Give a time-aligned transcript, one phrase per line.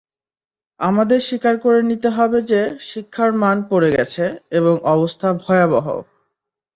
[0.79, 4.23] আমাদের স্বীকার করে নিতে হবে যে, শিক্ষার মান পড়ে গেছে
[4.51, 5.87] এবং অবস্থা ভয়াবহ।